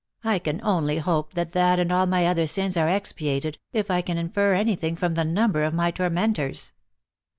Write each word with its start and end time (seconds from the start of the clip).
I 0.23 0.39
can 0.39 0.61
only 0.63 0.97
hope 0.97 1.35
that 1.35 1.51
that 1.51 1.77
and 1.79 1.91
all 1.91 2.07
my 2.07 2.25
other 2.25 2.47
sins 2.47 2.75
are 2.75 2.87
expia 2.87 3.39
ted, 3.39 3.59
if 3.71 3.89
1 3.89 4.01
can 4.01 4.17
infer 4.17 4.55
any 4.55 4.75
thing 4.75 4.95
from 4.95 5.13
the 5.13 5.23
number 5.23 5.63
of 5.63 5.75
my 5.75 5.91
tormentors." 5.91 6.71